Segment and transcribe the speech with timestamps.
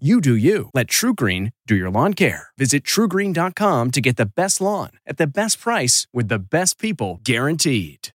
[0.00, 0.70] You do you.
[0.74, 2.48] Let TruGreen do your lawn care.
[2.58, 7.20] Visit trugreen.com to get the best lawn at the best price with the best people
[7.22, 8.08] guaranteed.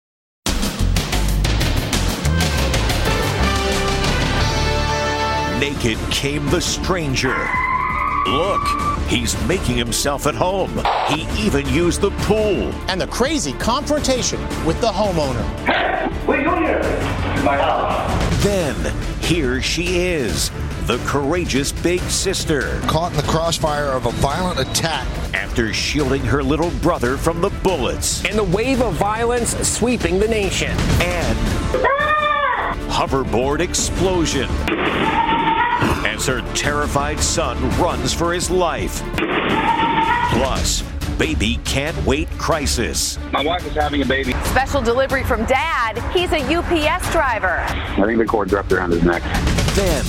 [5.60, 7.48] Naked came the stranger.
[8.26, 8.68] Look,
[9.08, 10.82] he's making himself at home.
[11.08, 12.74] He even used the pool.
[12.90, 15.46] And the crazy confrontation with the homeowner.
[15.60, 16.82] Hey, what are you doing here?
[17.44, 18.17] My house.
[18.40, 18.76] Then,
[19.22, 20.52] here she is,
[20.86, 22.80] the courageous big sister.
[22.82, 25.08] Caught in the crossfire of a violent attack.
[25.34, 28.24] After shielding her little brother from the bullets.
[28.26, 30.72] And the wave of violence sweeping the nation.
[31.02, 31.38] And
[32.90, 34.50] hoverboard explosion.
[36.06, 39.02] As her terrified son runs for his life.
[40.32, 40.84] Plus,
[41.18, 43.18] baby can't wait crisis.
[43.32, 44.34] My wife is having a baby.
[44.46, 45.98] Special delivery from dad.
[46.14, 47.60] He's a UPS driver.
[47.68, 49.24] I think the cord's wrapped around his neck.
[49.76, 50.06] Then,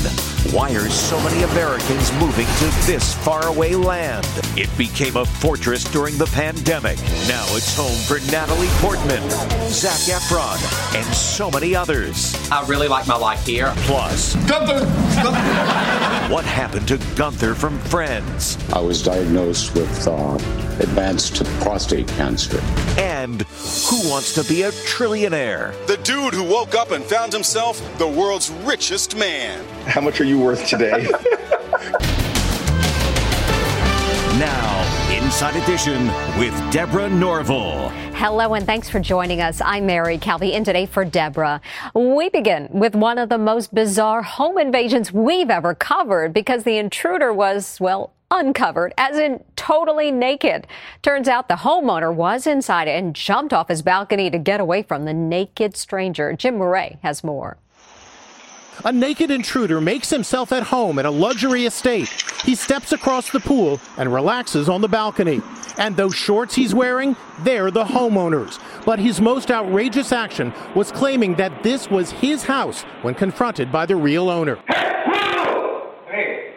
[0.53, 4.27] why are so many Americans moving to this faraway land?
[4.57, 6.97] It became a fortress during the pandemic.
[7.29, 9.29] Now it's home for Natalie Portman,
[9.69, 10.57] Zac Efron,
[10.97, 12.35] and so many others.
[12.51, 13.75] I really like my life here.
[13.79, 14.87] Plus, Gunther!
[16.33, 18.57] what happened to Gunther from Friends?
[18.73, 20.39] I was diagnosed with uh,
[20.81, 22.61] advanced prostate cancer.
[22.99, 25.75] And who wants to be a trillionaire?
[25.87, 29.65] The dude who woke up and found himself the world's richest man.
[29.87, 31.09] How much are you worth today?
[34.39, 36.07] Now, Inside Edition
[36.39, 37.89] with Deborah Norville.
[38.15, 39.61] Hello and thanks for joining us.
[39.61, 41.61] I'm Mary Calvi in today for Deborah.
[41.93, 46.79] We begin with one of the most bizarre home invasions we've ever covered because the
[46.79, 50.67] intruder was, well, uncovered, as in totally naked.
[51.03, 55.05] Turns out the homeowner was inside and jumped off his balcony to get away from
[55.05, 56.33] the naked stranger.
[56.33, 57.59] Jim Murray has more.
[58.85, 62.09] A naked intruder makes himself at home at a luxury estate.
[62.45, 65.43] He steps across the pool and relaxes on the balcony.
[65.79, 68.61] And those shorts he's wearing, they're the homeowners.
[68.85, 73.87] But his most outrageous action was claiming that this was his house when confronted by
[73.87, 74.57] the real owner.
[76.07, 76.55] hey,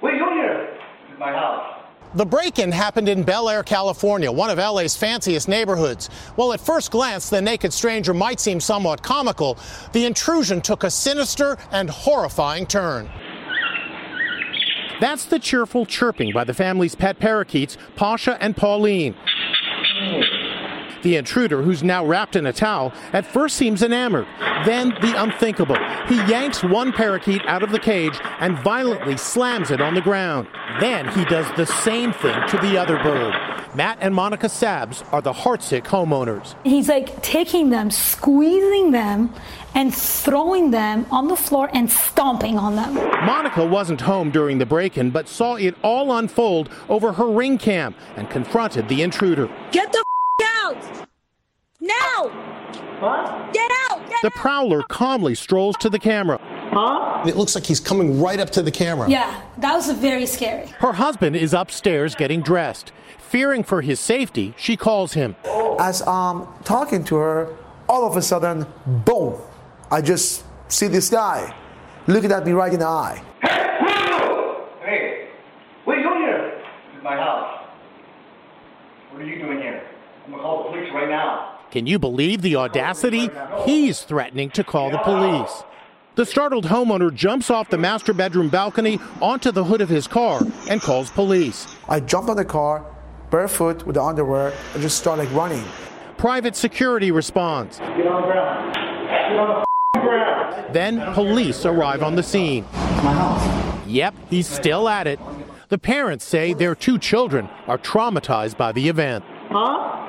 [0.00, 0.78] what are you doing here?
[1.18, 1.82] My house.
[2.14, 6.08] The break in happened in Bel Air, California, one of LA's fanciest neighborhoods.
[6.36, 9.58] While at first glance the naked stranger might seem somewhat comical,
[9.92, 13.10] the intrusion took a sinister and horrifying turn.
[15.00, 19.14] That's the cheerful chirping by the family's pet parakeets, Pasha and Pauline.
[21.02, 24.26] The intruder, who's now wrapped in a towel, at first seems enamored.
[24.64, 25.78] Then the unthinkable.
[26.08, 30.48] He yanks one parakeet out of the cage and violently slams it on the ground.
[30.80, 33.34] Then he does the same thing to the other bird.
[33.74, 36.54] Matt and Monica Sabs are the heartsick homeowners.
[36.64, 39.32] He's like taking them, squeezing them,
[39.74, 42.94] and throwing them on the floor and stomping on them.
[43.24, 47.58] Monica wasn't home during the break in, but saw it all unfold over her ring
[47.58, 49.48] cam and confronted the intruder.
[49.70, 50.02] Get the
[50.68, 51.08] out!
[51.80, 52.28] Now!
[53.00, 53.52] What?
[53.52, 54.08] Get out!
[54.08, 56.38] Get The prowler calmly strolls to the camera.
[56.72, 57.24] Huh?
[57.26, 59.08] It looks like he's coming right up to the camera.
[59.08, 60.66] Yeah, that was very scary.
[60.78, 62.92] Her husband is upstairs getting dressed.
[63.18, 65.36] Fearing for his safety, she calls him.
[65.78, 67.56] As I'm talking to her,
[67.88, 69.40] all of a sudden, boom,
[69.90, 71.54] I just see this guy
[72.06, 73.22] looking at me right in the eye.
[73.42, 75.28] Hey,
[75.84, 76.62] what are you doing here?
[77.02, 77.66] My house.
[79.10, 79.82] What are you doing here?
[80.24, 81.58] I'm gonna call the police right now.
[81.70, 83.30] Can you believe the audacity?
[83.64, 85.64] He's threatening to call the police.
[86.14, 90.42] The startled homeowner jumps off the master bedroom balcony onto the hood of his car
[90.68, 91.66] and calls police.
[91.88, 92.84] I jumped on the car,
[93.30, 95.62] barefoot with the underwear, and just start like running.
[96.16, 97.78] Private security responds.
[97.78, 98.74] Get on the ground.
[98.74, 99.64] Get on
[99.94, 100.74] the ground.
[100.74, 102.64] Then police arrive on the scene.
[102.72, 103.86] My house.
[103.86, 105.20] Yep, he's still at it.
[105.68, 109.24] The parents say their two children are traumatized by the event.
[109.50, 110.07] Huh?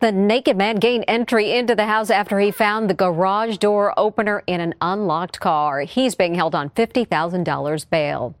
[0.00, 4.42] The naked man gained entry into the house after he found the garage door opener
[4.46, 5.80] in an unlocked car.
[5.82, 8.34] He's being held on $50,000 bail.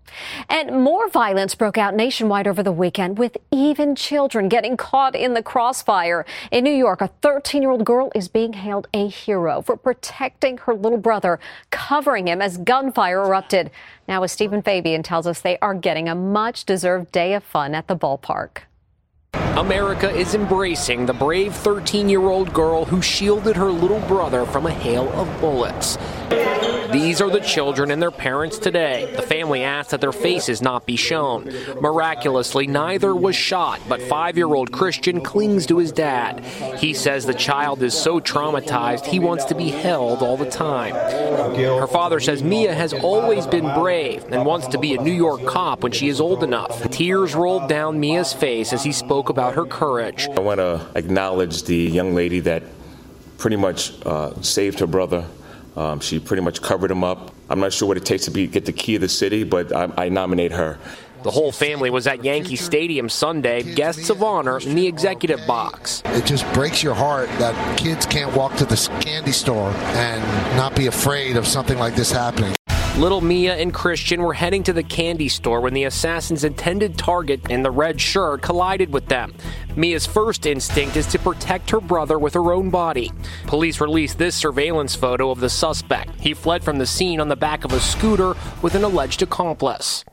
[0.48, 5.34] And more violence broke out nationwide over the weekend with even children getting caught in
[5.34, 6.24] the crossfire.
[6.50, 10.58] In New York, a 13 year old girl is being hailed a hero for protecting
[10.58, 11.38] her little brother,
[11.70, 13.70] covering him as gunfire erupted.
[14.08, 17.74] Now, as Stephen Fabian tells us, they are getting a much deserved day of fun
[17.74, 18.62] at the ballpark.
[19.56, 24.66] America is embracing the brave 13 year old girl who shielded her little brother from
[24.66, 25.98] a hail of bullets.
[26.92, 29.12] These are the children and their parents today.
[29.14, 31.52] The family asked that their faces not be shown.
[31.80, 36.44] Miraculously, neither was shot, but five year old Christian clings to his dad.
[36.78, 40.94] He says the child is so traumatized he wants to be held all the time.
[41.54, 45.44] Her father says Mia has always been brave and wants to be a New York
[45.44, 46.90] cop when she is old enough.
[46.90, 50.28] Tears rolled down Mia's face as he spoke about her courage.
[50.28, 52.62] I want to acknowledge the young lady that
[53.38, 55.24] pretty much uh, saved her brother
[55.76, 57.32] um, she pretty much covered him up.
[57.48, 59.72] I'm not sure what it takes to be, get the key of the city, but
[59.72, 60.78] I, I nominate her.
[61.22, 66.02] The whole family was at Yankee Stadium Sunday, guests of honor in the executive box.
[66.06, 70.74] It just breaks your heart that kids can't walk to the candy store and not
[70.74, 72.54] be afraid of something like this happening.
[73.00, 77.48] Little Mia and Christian were heading to the candy store when the assassin's intended target
[77.48, 79.32] in the red shirt collided with them.
[79.74, 83.10] Mia's first instinct is to protect her brother with her own body.
[83.46, 86.10] Police released this surveillance photo of the suspect.
[86.20, 90.04] He fled from the scene on the back of a scooter with an alleged accomplice.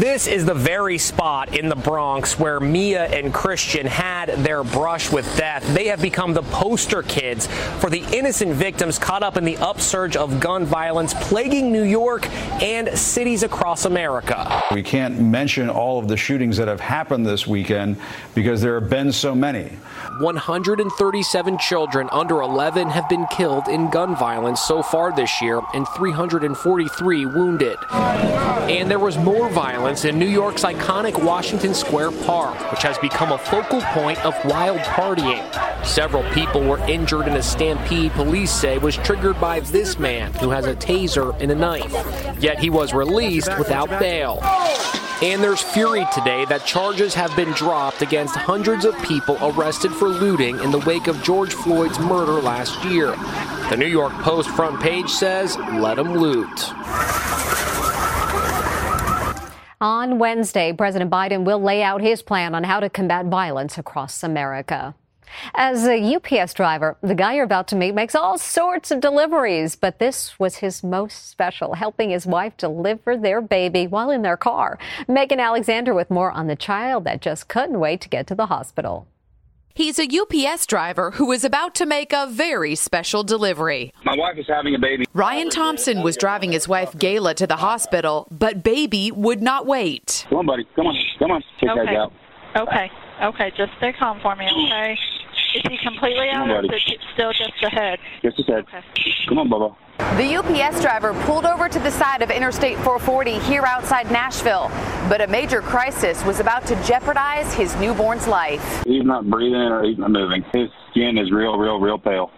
[0.00, 5.12] This is the very spot in the Bronx where Mia and Christian had their brush
[5.12, 5.62] with death.
[5.74, 7.46] They have become the poster kids
[7.78, 12.26] for the innocent victims caught up in the upsurge of gun violence plaguing New York
[12.62, 14.62] and cities across America.
[14.72, 17.98] We can't mention all of the shootings that have happened this weekend
[18.34, 19.76] because there have been so many.
[20.20, 25.86] 137 children under 11 have been killed in gun violence so far this year and
[25.88, 27.76] 343 wounded.
[27.92, 33.32] And there was more violence in New York's iconic Washington Square Park, which has become
[33.32, 35.44] a focal point of wild partying.
[35.84, 40.50] Several people were injured in a stampede police say was triggered by this man who
[40.50, 41.92] has a taser and a knife.
[42.40, 44.38] Yet he was released without bail.
[45.20, 50.08] And there's fury today that charges have been dropped against hundreds of people arrested for
[50.08, 53.10] looting in the wake of George Floyd's murder last year.
[53.68, 56.72] The New York Post front page says, let them loot.
[59.82, 64.22] On Wednesday, President Biden will lay out his plan on how to combat violence across
[64.22, 64.94] America.
[65.56, 69.74] As a UPS driver, the guy you're about to meet makes all sorts of deliveries,
[69.74, 74.36] but this was his most special, helping his wife deliver their baby while in their
[74.36, 74.78] car.
[75.08, 78.46] Megan Alexander with more on the child that just couldn't wait to get to the
[78.46, 79.08] hospital.
[79.74, 83.92] He's a UPS driver who is about to make a very special delivery.
[84.04, 85.06] My wife is having a baby.
[85.14, 90.26] Ryan Thompson was driving his wife Gayla to the hospital, but baby would not wait.
[90.28, 90.66] Come on, buddy.
[90.76, 90.96] Come on.
[91.18, 91.44] Come on.
[91.60, 91.96] Take okay.
[91.96, 92.12] out.
[92.56, 92.90] Okay.
[93.22, 93.52] Okay.
[93.56, 94.98] Just stay calm for me, okay?
[95.54, 97.98] Is he completely out or is it still just the head?
[98.22, 98.64] Just the head.
[98.68, 98.82] Okay.
[99.28, 99.76] Come on, Bubba.
[100.16, 104.68] The UPS driver pulled over to the side of Interstate 440 here outside Nashville,
[105.08, 108.82] but a major crisis was about to jeopardize his newborn's life.
[108.84, 110.44] He's not breathing or he's not moving.
[110.52, 112.30] His skin is real, real, real pale.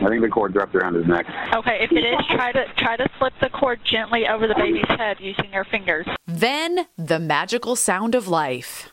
[0.00, 1.26] I think the cord's wrapped around his neck.
[1.52, 4.88] Okay, if it is, try to try to slip the cord gently over the baby's
[4.88, 6.06] head using your fingers.
[6.26, 8.90] Then the magical sound of life.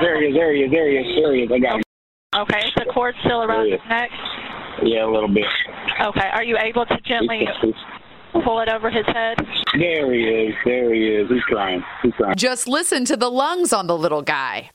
[0.00, 1.50] There he is, there he is, there he is, there he is.
[1.52, 1.82] I got him.
[2.36, 4.10] Okay, is the cord still around his neck?
[4.82, 5.46] Yeah, a little bit.
[6.00, 7.48] Okay, are you able to gently
[8.44, 9.38] pull it over his head?
[9.78, 11.28] There he is, there he is.
[11.30, 11.82] He's crying.
[12.02, 12.34] He's crying.
[12.36, 14.70] Just listen to the lungs on the little guy.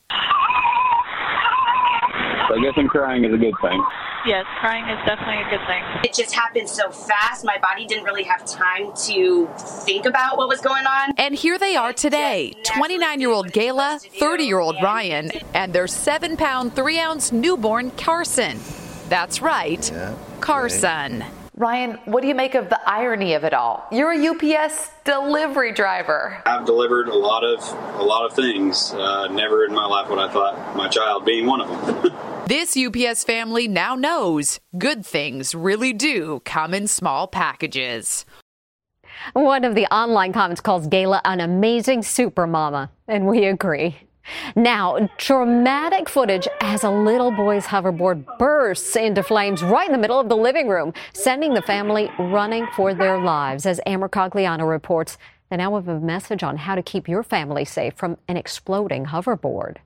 [2.48, 3.84] So I guess him crying is a good thing.
[4.24, 5.82] Yes, crying is definitely a good thing.
[6.04, 7.44] It just happened so fast.
[7.44, 11.14] My body didn't really have time to think about what was going on.
[11.18, 15.88] And here they are today 29 year old Gayla, 30 year old Ryan, and their
[15.88, 18.58] 7 pound, 3 ounce newborn Carson.
[19.08, 20.14] That's right, yeah.
[20.40, 21.24] Carson.
[21.54, 23.86] Ryan, what do you make of the irony of it all?
[23.92, 26.42] You're a UPS delivery driver.
[26.46, 27.60] I've delivered a lot of
[28.00, 28.94] a lot of things.
[28.94, 32.14] Uh, never in my life would I thought my child being one of them.
[32.46, 38.24] this UPS family now knows good things really do come in small packages.
[39.34, 43.98] One of the online comments calls Gayla an amazing super mama, and we agree.
[44.54, 50.20] Now, dramatic footage as a little boy's hoverboard bursts into flames right in the middle
[50.20, 53.66] of the living room, sending the family running for their lives.
[53.66, 55.18] As Amber Cogliano reports,
[55.50, 59.06] they now have a message on how to keep your family safe from an exploding
[59.06, 59.76] hoverboard.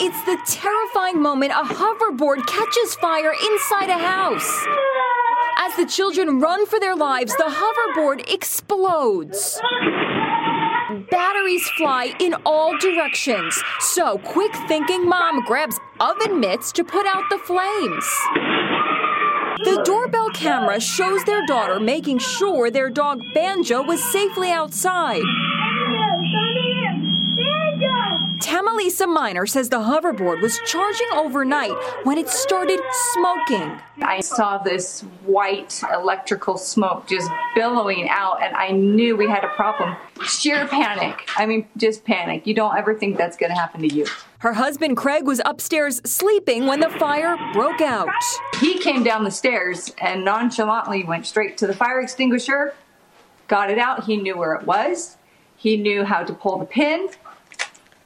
[0.00, 4.66] It's the terrifying moment a hoverboard catches fire inside a house.
[5.58, 9.60] As the children run for their lives, the hoverboard explodes.
[11.14, 13.62] Batteries fly in all directions.
[13.78, 18.04] So, quick thinking mom grabs oven mitts to put out the flames.
[19.62, 25.22] The doorbell camera shows their daughter making sure their dog Banjo was safely outside.
[28.38, 31.72] Tamalisa Miner says the hoverboard was charging overnight
[32.04, 32.80] when it started
[33.12, 33.78] smoking.
[34.02, 39.48] I saw this white electrical smoke just billowing out, and I knew we had a
[39.48, 39.96] problem.
[40.26, 41.28] Sheer panic.
[41.36, 42.46] I mean, just panic.
[42.46, 44.06] You don't ever think that's going to happen to you.
[44.38, 48.08] Her husband Craig was upstairs sleeping when the fire broke out.
[48.60, 52.74] He came down the stairs and nonchalantly went straight to the fire extinguisher,
[53.48, 54.04] got it out.
[54.04, 55.16] He knew where it was,
[55.56, 57.08] he knew how to pull the pin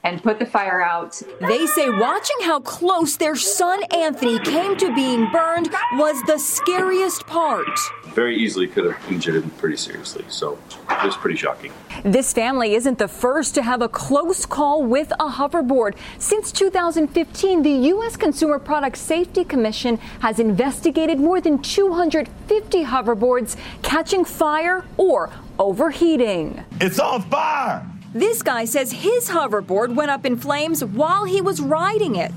[0.03, 1.21] and put the fire out.
[1.41, 7.27] They say watching how close their son Anthony came to being burned was the scariest
[7.27, 7.67] part.
[8.13, 10.57] Very easily could have injured him pretty seriously, so
[10.89, 11.71] it was pretty shocking.
[12.03, 15.95] This family isn't the first to have a close call with a hoverboard.
[16.17, 18.15] Since 2015, the U.S.
[18.15, 25.29] Consumer Product Safety Commission has investigated more than 250 hoverboards catching fire or
[25.59, 26.63] overheating.
[26.79, 27.88] It's on fire!
[28.13, 32.31] This guy says his hoverboard went up in flames while he was riding it.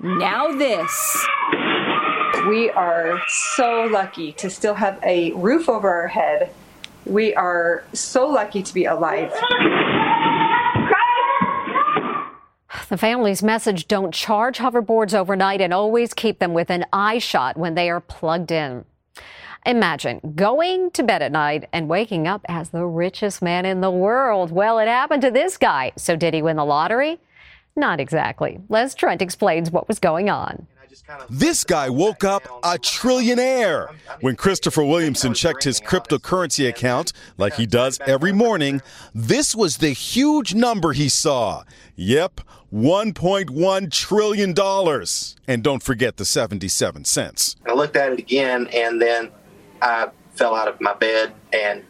[0.00, 1.26] Now, this.
[2.48, 6.54] We are so lucky to still have a roof over our head.
[7.04, 9.30] We are so lucky to be alive.
[12.88, 17.74] The family's message don't charge hoverboards overnight and always keep them within eye shot when
[17.74, 18.86] they are plugged in.
[19.66, 23.90] Imagine going to bed at night and waking up as the richest man in the
[23.90, 24.50] world.
[24.50, 25.92] Well, it happened to this guy.
[25.96, 27.18] So, did he win the lottery?
[27.76, 28.60] Not exactly.
[28.68, 30.66] Les Trent explains what was going on.
[31.28, 33.94] This guy woke up a trillionaire.
[34.20, 38.80] When Christopher Williamson checked his cryptocurrency account, like he does every morning,
[39.14, 41.64] this was the huge number he saw.
[41.96, 42.40] Yep,
[42.72, 44.54] $1.1 trillion.
[45.46, 47.56] And don't forget the 77 cents.
[47.66, 49.30] I looked at it again and then
[49.82, 51.84] I fell out of my bed and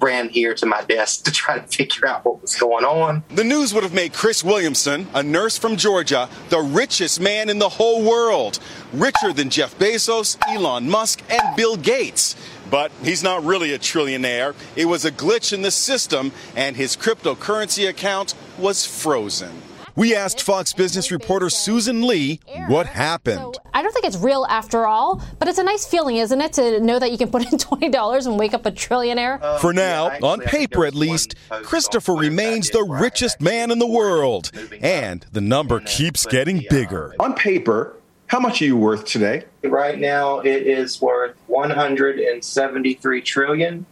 [0.00, 3.24] ran here to my desk to try to figure out what was going on.
[3.30, 7.58] The news would have made Chris Williamson, a nurse from Georgia, the richest man in
[7.58, 8.58] the whole world,
[8.92, 12.36] richer than Jeff Bezos, Elon Musk, and Bill Gates.
[12.70, 14.54] But he's not really a trillionaire.
[14.76, 19.62] It was a glitch in the system, and his cryptocurrency account was frozen.
[19.96, 23.58] We asked Fox Business reporter Susan Lee what happened.
[23.72, 26.80] I don't think it's real after all, but it's a nice feeling, isn't it, to
[26.80, 29.40] know that you can put in $20 and wake up a trillionaire?
[29.40, 34.50] Uh, For now, on paper at least, Christopher remains the richest man in the world,
[34.80, 37.14] and the number keeps getting bigger.
[37.20, 37.94] On paper,
[38.26, 39.44] how much are you worth today?
[39.62, 43.86] Right now, it is worth 173 trillion,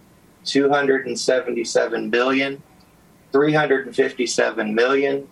[0.44, 2.61] 277 billion,
[3.30, 5.28] 357 million,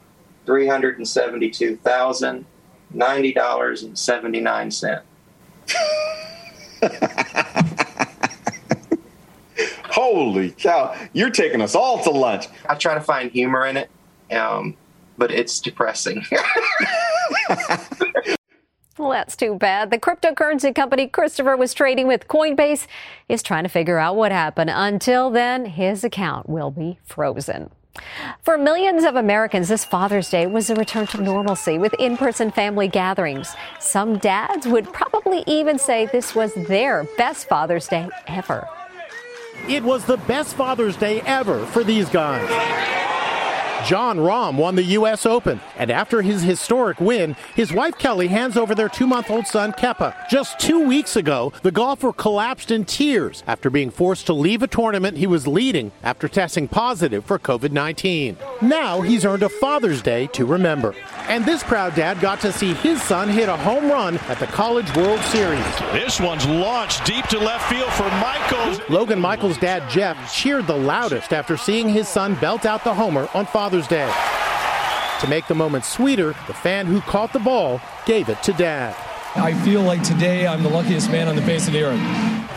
[0.46, 2.44] three hundred and seventy-two thousand
[2.92, 5.02] ninety dollars and seventy-nine cent.
[9.86, 10.96] Holy cow!
[11.12, 12.46] You're taking us all to lunch.
[12.68, 13.90] I try to find humor in it,
[14.34, 14.76] um,
[15.18, 16.24] but it's depressing.
[19.00, 19.90] Well, that's too bad.
[19.90, 22.86] The cryptocurrency company Christopher was trading with Coinbase
[23.30, 24.68] is trying to figure out what happened.
[24.68, 27.70] Until then, his account will be frozen.
[28.42, 32.50] For millions of Americans, this Father's Day was a return to normalcy with in person
[32.50, 33.54] family gatherings.
[33.78, 38.68] Some dads would probably even say this was their best Father's Day ever.
[39.68, 42.48] It was the best Father's Day ever for these guys.
[43.86, 45.24] Jon Rahm won the U.S.
[45.24, 49.46] Open, and after his historic win, his wife Kelly hands over their two month old
[49.46, 50.28] son Kepa.
[50.28, 54.66] Just two weeks ago, the golfer collapsed in tears after being forced to leave a
[54.66, 58.36] tournament he was leading after testing positive for COVID 19.
[58.60, 60.94] Now he's earned a Father's Day to remember.
[61.28, 64.46] And this proud dad got to see his son hit a home run at the
[64.46, 65.64] College World Series.
[65.92, 68.80] This one's launched deep to left field for Michaels.
[68.88, 73.28] Logan Michaels' dad, Jeff, cheered the loudest after seeing his son belt out the homer
[73.34, 74.12] on Father's Day.
[75.20, 78.96] To make the moment sweeter, the fan who caught the ball gave it to dad.
[79.36, 82.00] I feel like today I'm the luckiest man on the face of the earth.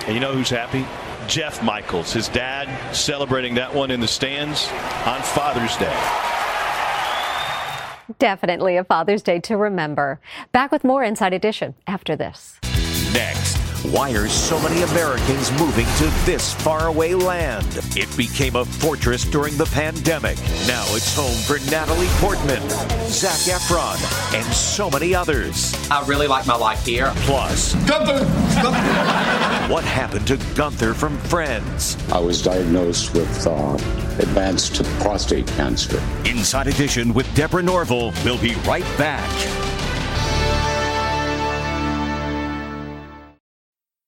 [0.07, 0.85] And you know who's happy?
[1.27, 4.67] Jeff Michaels, his dad, celebrating that one in the stands
[5.05, 6.42] on Father's Day.
[8.19, 10.19] Definitely a Father's Day to remember.
[10.51, 12.59] Back with more Inside Edition after this.
[13.13, 13.57] Next,
[13.91, 17.67] Why are so many Americans moving to this faraway land?
[17.97, 20.37] It became a fortress during the pandemic.
[20.65, 22.61] Now it's home for Natalie Portman,
[23.09, 23.97] Zac Efron,
[24.33, 25.75] and so many others.
[25.91, 27.11] I really like my life here.
[27.25, 28.23] Plus, Gunther!
[29.69, 31.97] what happened to Gunther from Friends?
[32.09, 33.73] I was diagnosed with uh,
[34.17, 36.01] advanced prostate cancer.
[36.23, 38.13] Inside Edition with Deborah Norville.
[38.23, 39.72] We'll be right back.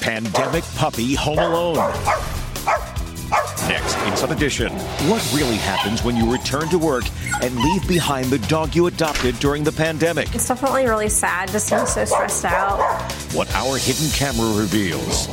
[0.00, 1.76] Pandemic Puppy Home Alone.
[3.68, 4.72] Next, Inside Edition.
[5.10, 7.04] What really happens when you return to work
[7.42, 10.34] and leave behind the dog you adopted during the pandemic?
[10.34, 12.78] It's definitely really sad to seem so stressed out.
[13.32, 15.26] What our hidden camera reveals.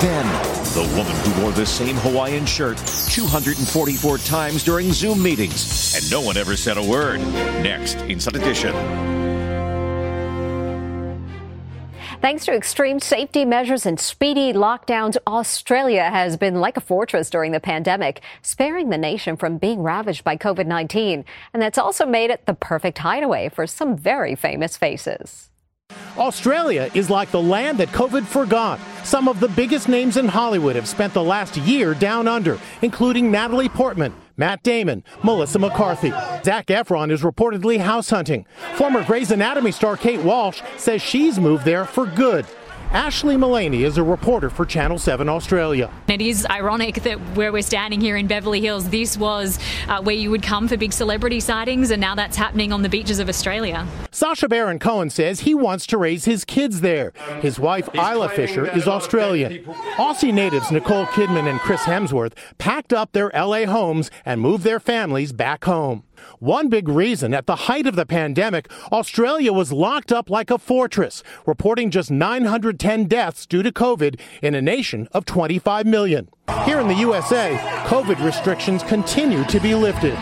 [0.00, 0.26] Then,
[0.74, 2.78] the woman who wore the same Hawaiian shirt
[3.10, 7.20] 244 times during Zoom meetings, and no one ever said a word.
[7.62, 9.17] Next, Inside Edition.
[12.20, 17.52] Thanks to extreme safety measures and speedy lockdowns, Australia has been like a fortress during
[17.52, 21.24] the pandemic, sparing the nation from being ravaged by COVID 19.
[21.52, 25.48] And that's also made it the perfect hideaway for some very famous faces.
[26.16, 28.80] Australia is like the land that COVID forgot.
[29.04, 33.30] Some of the biggest names in Hollywood have spent the last year down under, including
[33.30, 36.10] Natalie Portman, Matt Damon, Melissa McCarthy.
[36.44, 38.46] Zac Efron is reportedly house hunting.
[38.76, 42.46] Former Grey's Anatomy star Kate Walsh says she's moved there for good.
[42.92, 45.90] Ashley Mullaney is a reporter for Channel 7 Australia.
[46.08, 50.16] It is ironic that where we're standing here in Beverly Hills, this was uh, where
[50.16, 53.28] you would come for big celebrity sightings, and now that's happening on the beaches of
[53.28, 53.86] Australia.
[54.10, 57.12] Sacha Baron Cohen says he wants to raise his kids there.
[57.42, 59.64] His wife, Isla Fisher, is Australian.
[59.96, 64.80] Aussie natives Nicole Kidman and Chris Hemsworth packed up their LA homes and moved their
[64.80, 66.04] families back home.
[66.38, 70.58] One big reason at the height of the pandemic, Australia was locked up like a
[70.58, 76.28] fortress, reporting just 910 deaths due to COVID in a nation of 25 million.
[76.64, 80.16] Here in the USA, COVID restrictions continue to be lifted.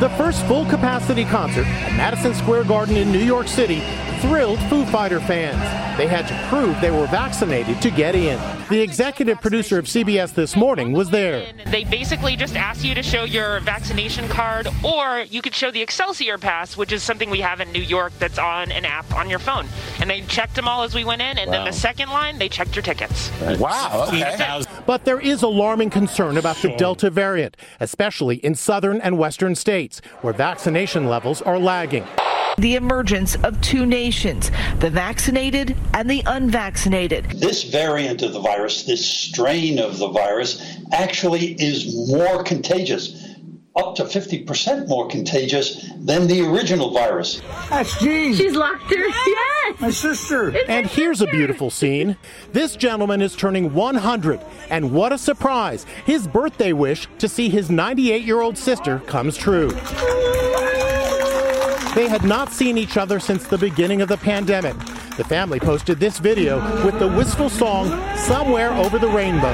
[0.00, 3.80] The first full capacity concert at Madison Square Garden in New York City
[4.24, 5.60] thrilled Foo Fighter fans.
[5.98, 8.40] They had to prove they were vaccinated to get in.
[8.70, 11.52] The executive producer of CBS This Morning was there.
[11.66, 15.82] They basically just ask you to show your vaccination card, or you could show the
[15.82, 19.28] Excelsior Pass, which is something we have in New York that's on an app on
[19.28, 19.66] your phone.
[20.00, 21.58] And they checked them all as we went in, and wow.
[21.58, 23.30] then the second line, they checked your tickets.
[23.58, 24.06] Wow.
[24.08, 24.62] Okay.
[24.86, 30.00] But there is alarming concern about the Delta variant, especially in southern and western states,
[30.22, 32.06] where vaccination levels are lagging
[32.58, 37.24] the emergence of two nations, the vaccinated and the unvaccinated.
[37.30, 40.62] This variant of the virus, this strain of the virus,
[40.92, 43.20] actually is more contagious.
[43.76, 47.42] Up to 50% more contagious than the original virus.
[47.70, 48.32] That's Jean.
[48.32, 48.96] She's locked her.
[48.96, 49.80] Yes.
[49.80, 50.50] My sister.
[50.50, 52.16] It's and here's a beautiful scene.
[52.52, 54.40] This gentleman is turning 100.
[54.70, 55.86] And what a surprise.
[56.06, 59.72] His birthday wish to see his 98 year old sister comes true.
[61.94, 64.76] They had not seen each other since the beginning of the pandemic.
[65.16, 69.52] The family posted this video with the wistful song Somewhere Over the Rainbow.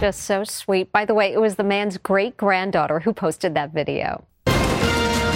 [0.00, 0.90] Just so sweet.
[0.90, 4.24] By the way, it was the man's great granddaughter who posted that video.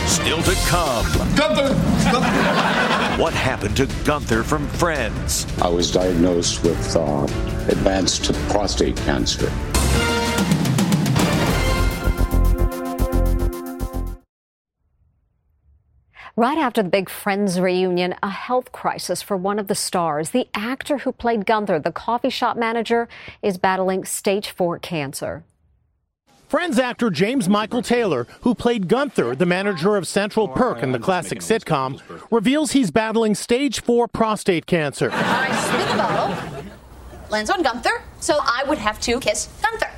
[0.07, 1.05] Still to come.
[1.37, 1.75] Gunther!
[3.23, 5.47] what happened to Gunther from Friends?
[5.61, 7.25] I was diagnosed with uh,
[7.69, 9.53] advanced prostate cancer.
[16.39, 20.31] Right after the big Friends reunion, a health crisis for one of the stars.
[20.31, 23.09] The actor who played Gunther, the coffee shop manager,
[23.43, 25.43] is battling stage four cancer.
[26.47, 31.01] Friends actor James Michael Tyler, who played Gunther, the manager of Central Perk in the
[31.01, 35.11] classic sitcom, reveals he's battling stage 4 prostate cancer.
[35.13, 36.65] I spin the bottle,
[37.31, 39.91] lands on Gunther, so I would have to kiss Gunther.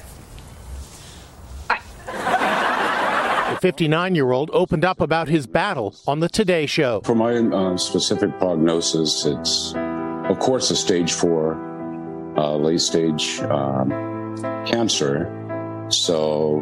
[3.60, 7.02] 59 year old opened up about his battle on the Today Show.
[7.02, 11.56] For my uh, specific prognosis, it's, of course, a stage four,
[12.38, 13.90] uh, late stage um,
[14.66, 15.36] cancer.
[15.90, 16.60] So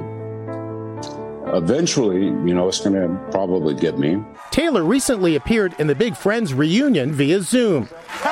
[1.55, 4.23] eventually, you know, it's going to probably get me.
[4.51, 7.89] Tyler recently appeared in the Big Friends reunion via Zoom.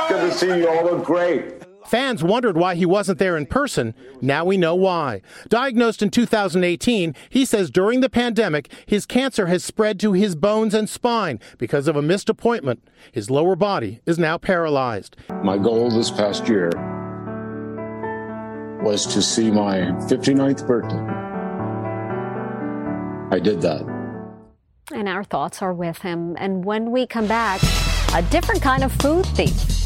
[0.08, 1.65] Good to see you all look great.
[1.88, 3.94] Fans wondered why he wasn't there in person.
[4.20, 5.22] Now we know why.
[5.48, 10.74] Diagnosed in 2018, he says during the pandemic, his cancer has spread to his bones
[10.74, 12.82] and spine because of a missed appointment.
[13.12, 15.16] His lower body is now paralyzed.
[15.42, 16.70] My goal this past year
[18.82, 21.26] was to see my 59th birthday.
[23.34, 23.82] I did that.
[24.92, 26.36] And our thoughts are with him.
[26.38, 27.60] And when we come back,
[28.14, 29.85] a different kind of food thief.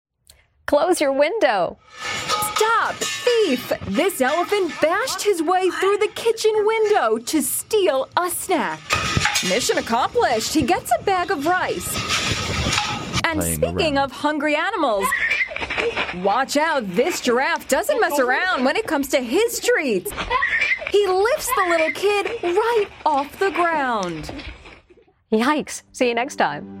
[0.71, 1.77] Close your window.
[2.55, 2.95] Stop!
[2.95, 3.73] Thief!
[3.87, 8.79] This elephant bashed his way through the kitchen window to steal a snack.
[9.49, 10.53] Mission accomplished.
[10.53, 11.93] He gets a bag of rice.
[13.25, 15.05] And Playing speaking of hungry animals,
[16.23, 16.89] watch out.
[16.95, 20.09] This giraffe doesn't mess around when it comes to his treats.
[20.89, 24.31] He lifts the little kid right off the ground.
[25.33, 25.83] Yikes.
[25.91, 26.80] See you next time.